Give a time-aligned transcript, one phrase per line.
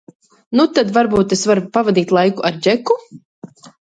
[0.59, 2.97] Nu, tad varbūt es varu pavadīt laiku ar Džeku?